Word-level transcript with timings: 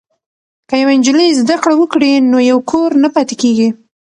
که 0.69 0.75
یوه 0.81 0.93
نجلۍ 0.99 1.29
زده 1.41 1.55
کړه 1.63 1.73
وکړي 1.77 2.11
نو 2.31 2.37
یو 2.51 2.59
کور 2.71 2.89
نه 3.03 3.09
پاتې 3.15 3.35
کیږي. 3.41 3.69